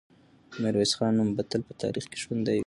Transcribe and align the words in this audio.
د 0.51 0.53
میرویس 0.61 0.91
خان 0.97 1.11
نوم 1.17 1.29
به 1.37 1.43
تل 1.49 1.61
په 1.67 1.73
تاریخ 1.81 2.05
کې 2.11 2.17
ژوندی 2.23 2.53
وي. 2.55 2.59